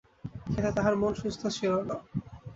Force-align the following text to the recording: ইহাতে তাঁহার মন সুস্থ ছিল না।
ইহাতে 0.49 0.71
তাঁহার 0.75 0.95
মন 1.01 1.11
সুস্থ 1.21 1.41
ছিল 1.57 1.73
না। 1.89 1.95